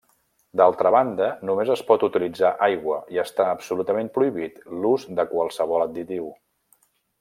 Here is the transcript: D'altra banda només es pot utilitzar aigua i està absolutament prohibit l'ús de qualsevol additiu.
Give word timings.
D'altra 0.61 0.91
banda 0.95 1.27
només 1.49 1.69
es 1.75 1.83
pot 1.91 2.05
utilitzar 2.09 2.51
aigua 2.69 2.99
i 3.17 3.23
està 3.27 3.49
absolutament 3.53 4.13
prohibit 4.19 4.61
l'ús 4.83 5.09
de 5.21 5.31
qualsevol 5.37 5.89
additiu. 5.91 6.31